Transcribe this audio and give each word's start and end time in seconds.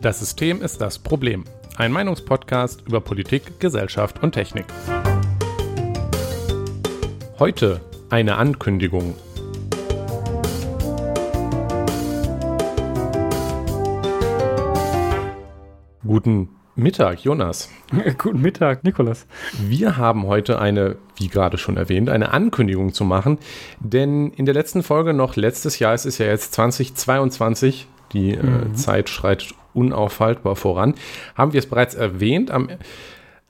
Das 0.00 0.20
System 0.20 0.62
ist 0.62 0.80
das 0.80 0.98
Problem. 0.98 1.44
Ein 1.76 1.92
Meinungspodcast 1.92 2.82
über 2.86 3.00
Politik, 3.00 3.60
Gesellschaft 3.60 4.22
und 4.22 4.32
Technik. 4.32 4.64
Heute 7.38 7.80
eine 8.10 8.36
Ankündigung. 8.36 9.14
Guten 16.04 16.57
Mittag, 16.78 17.24
Jonas. 17.24 17.70
Guten 18.18 18.40
Mittag, 18.40 18.84
Nikolas. 18.84 19.26
Wir 19.60 19.96
haben 19.96 20.28
heute 20.28 20.60
eine, 20.60 20.94
wie 21.16 21.26
gerade 21.26 21.58
schon 21.58 21.76
erwähnt, 21.76 22.08
eine 22.08 22.30
Ankündigung 22.30 22.92
zu 22.94 23.04
machen. 23.04 23.38
Denn 23.80 24.30
in 24.30 24.44
der 24.44 24.54
letzten 24.54 24.84
Folge 24.84 25.12
noch 25.12 25.34
letztes 25.34 25.80
Jahr, 25.80 25.92
es 25.92 26.06
ist 26.06 26.18
ja 26.18 26.26
jetzt 26.26 26.54
2022, 26.54 27.88
die 28.12 28.34
äh, 28.34 28.42
mhm. 28.44 28.62
äh, 28.62 28.72
Zeit 28.74 29.08
schreitet 29.08 29.54
unaufhaltbar 29.74 30.54
voran, 30.54 30.94
haben 31.34 31.52
wir 31.52 31.58
es 31.58 31.66
bereits 31.66 31.96
erwähnt 31.96 32.52
am 32.52 32.68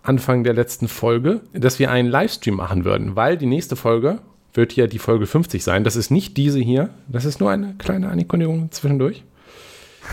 Anfang 0.02 0.42
der 0.42 0.55
letzten 0.55 0.88
Folge, 0.88 1.42
dass 1.52 1.78
wir 1.78 1.91
einen 1.91 2.08
Livestream 2.08 2.55
machen 2.55 2.86
würden, 2.86 3.14
weil 3.14 3.36
die 3.36 3.45
nächste 3.45 3.77
Folge 3.77 4.20
wird 4.55 4.74
ja 4.74 4.86
die 4.86 4.98
Folge 4.98 5.27
50 5.27 5.62
sein. 5.62 5.84
Das 5.84 5.97
ist 5.97 6.10
nicht 6.10 6.38
diese 6.38 6.60
hier, 6.60 6.88
das 7.08 7.27
ist 7.27 7.41
nur 7.41 7.50
eine 7.50 7.74
kleine 7.77 8.08
Ankündigung 8.08 8.72
zwischendurch. 8.72 9.22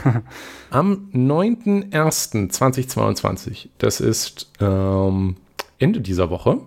Am 0.70 1.10
9.01.2022, 1.14 3.70
das 3.78 4.02
ist 4.02 4.52
ähm, 4.60 5.38
Ende 5.80 6.02
dieser 6.02 6.30
Woche, 6.30 6.60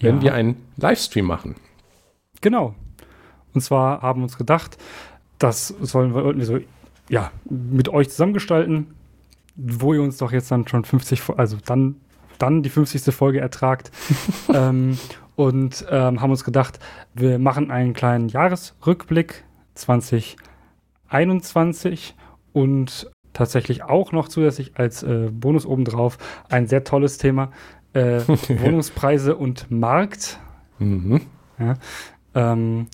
werden 0.00 0.16
ja. 0.16 0.22
wir 0.22 0.34
einen 0.34 0.56
Livestream 0.76 1.26
machen. 1.26 1.54
Genau. 2.40 2.74
Und 3.54 3.60
zwar 3.60 4.02
haben 4.02 4.18
wir 4.20 4.24
uns 4.24 4.36
gedacht, 4.36 4.76
das 5.38 5.68
sollen 5.68 6.12
wir 6.14 6.24
irgendwie 6.24 6.46
so 6.46 6.58
ja, 7.08 7.30
mit 7.48 7.88
euch 7.88 8.10
zusammengestalten, 8.10 8.88
wo 9.56 9.94
ihr 9.94 10.02
uns 10.02 10.18
doch 10.18 10.32
jetzt 10.32 10.50
dann 10.50 10.66
schon 10.66 10.84
50, 10.84 11.22
also 11.36 11.58
dann, 11.64 11.94
dann 12.38 12.62
die 12.62 12.70
50. 12.70 13.14
Folge 13.14 13.38
ertragt. 13.40 13.92
ähm, 14.52 14.98
und 15.36 15.86
ähm, 15.90 16.20
haben 16.20 16.30
uns 16.30 16.44
gedacht, 16.44 16.78
wir 17.14 17.40
machen 17.40 17.70
einen 17.70 17.92
kleinen 17.92 18.28
Jahresrückblick 18.28 19.44
2021 19.74 22.14
und 22.54 23.10
tatsächlich 23.34 23.82
auch 23.82 24.12
noch 24.12 24.28
zusätzlich 24.28 24.78
als 24.78 25.02
äh, 25.02 25.28
Bonus 25.30 25.66
obendrauf 25.66 26.16
ein 26.48 26.66
sehr 26.66 26.84
tolles 26.84 27.18
Thema: 27.18 27.52
äh, 27.92 28.20
Wohnungspreise 28.26 29.36
und 29.36 29.70
Markt. 29.70 30.40
Mhm. 30.78 31.20
Ja, 31.58 31.74
ähm, 32.34 32.86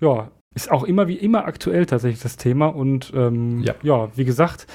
ja, 0.00 0.32
ist 0.54 0.70
auch 0.70 0.84
immer 0.84 1.06
wie 1.06 1.16
immer 1.16 1.44
aktuell 1.44 1.84
tatsächlich 1.86 2.22
das 2.22 2.36
Thema. 2.36 2.66
Und 2.66 3.12
ähm, 3.14 3.62
ja. 3.62 3.76
ja. 3.82 4.08
wie 4.16 4.24
gesagt, 4.24 4.66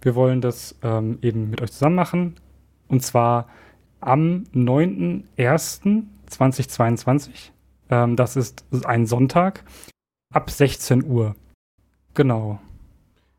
wir 0.00 0.14
wollen 0.14 0.40
das 0.40 0.76
ähm, 0.82 1.18
eben 1.20 1.50
mit 1.50 1.60
euch 1.60 1.72
zusammen 1.72 1.96
machen. 1.96 2.36
Und 2.88 3.02
zwar 3.02 3.48
am 4.00 4.44
9.01.2022. 4.54 7.50
Ähm, 7.90 8.16
das 8.16 8.36
ist 8.36 8.64
ein 8.84 9.04
Sonntag 9.06 9.64
ab 10.32 10.50
16 10.50 11.04
Uhr. 11.04 11.36
Genau. 12.14 12.60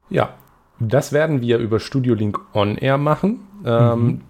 Ja, 0.10 0.34
das 0.80 1.12
werden 1.12 1.42
wir 1.42 1.58
über 1.58 1.80
Studio 1.80 2.14
Link 2.14 2.40
On 2.54 2.78
Air 2.78 2.98
machen. 2.98 3.40
Ähm, 3.66 4.00
mhm. 4.00 4.22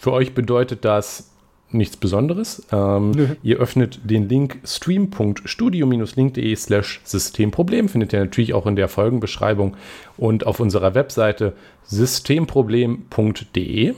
Für 0.00 0.12
euch 0.12 0.34
bedeutet 0.34 0.84
das 0.84 1.30
nichts 1.70 1.96
Besonderes. 1.96 2.66
Ähm, 2.72 3.36
ihr 3.42 3.58
öffnet 3.58 4.00
den 4.04 4.28
Link 4.28 4.60
stream.studio-link.de 4.64 6.56
slash 6.56 7.00
Systemproblem. 7.04 7.88
Findet 7.88 8.12
ihr 8.12 8.20
natürlich 8.20 8.54
auch 8.54 8.66
in 8.66 8.76
der 8.76 8.86
Folgenbeschreibung 8.88 9.76
und 10.16 10.46
auf 10.46 10.60
unserer 10.60 10.94
Webseite 10.94 11.54
systemproblem.de. 11.84 13.94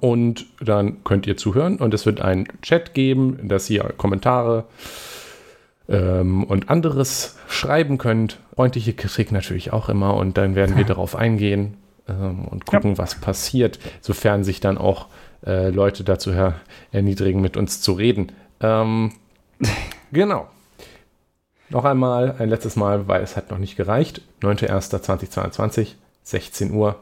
Und 0.00 0.46
dann 0.60 1.02
könnt 1.04 1.26
ihr 1.26 1.36
zuhören 1.36 1.78
und 1.78 1.92
es 1.92 2.06
wird 2.06 2.20
einen 2.20 2.46
Chat 2.62 2.94
geben, 2.94 3.48
dass 3.48 3.68
ihr 3.68 3.82
Kommentare 3.96 4.66
ähm, 5.88 6.44
und 6.44 6.68
anderes 6.68 7.36
schreiben 7.48 7.98
könnt. 7.98 8.38
Freundliche 8.54 8.92
Kritik 8.92 9.32
natürlich 9.32 9.72
auch 9.72 9.88
immer 9.88 10.14
und 10.14 10.36
dann 10.36 10.54
werden 10.54 10.76
wir 10.76 10.84
darauf 10.84 11.16
eingehen 11.16 11.76
ähm, 12.08 12.44
und 12.44 12.66
gucken, 12.66 12.92
ja. 12.92 12.98
was 12.98 13.14
passiert, 13.14 13.78
sofern 14.00 14.44
sich 14.44 14.60
dann 14.60 14.78
auch 14.78 15.06
äh, 15.46 15.70
Leute 15.70 16.04
dazu 16.04 16.32
her 16.32 16.54
erniedrigen, 16.92 17.40
mit 17.40 17.56
uns 17.56 17.80
zu 17.80 17.92
reden. 17.92 18.32
Ähm, 18.60 19.12
genau. 20.12 20.48
Noch 21.70 21.84
einmal, 21.84 22.36
ein 22.38 22.48
letztes 22.48 22.76
Mal, 22.76 23.08
weil 23.08 23.22
es 23.22 23.36
hat 23.36 23.50
noch 23.50 23.58
nicht 23.58 23.76
gereicht. 23.76 24.22
9.1.2022, 24.40 25.94
16 26.22 26.72
Uhr. 26.72 26.96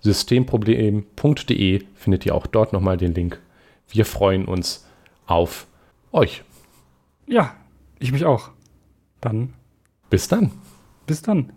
Systemproblem.de 0.00 1.84
findet 1.94 2.26
ihr 2.26 2.34
auch 2.34 2.46
dort 2.46 2.72
nochmal 2.72 2.96
den 2.96 3.14
Link. 3.14 3.40
Wir 3.88 4.04
freuen 4.04 4.44
uns 4.44 4.86
auf 5.26 5.66
euch. 6.12 6.42
Ja, 7.26 7.54
ich 7.98 8.12
mich 8.12 8.24
auch. 8.24 8.50
Dann. 9.20 9.54
Bis 10.10 10.28
dann. 10.28 10.52
Bis 11.06 11.22
dann. 11.22 11.52